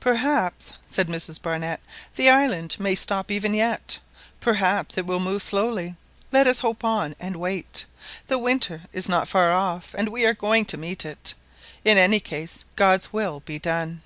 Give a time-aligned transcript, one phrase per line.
[0.00, 1.80] "Perhaps," said Mrs Barnett,
[2.14, 3.98] "the island may stop even yet.
[4.40, 5.96] Perhaps it will move slowly.
[6.32, 7.14] Let us hope on...
[7.20, 7.84] and wait!
[8.24, 11.34] The winter is not far off, and we are going to meet it.
[11.84, 14.00] In any case God's will be done!"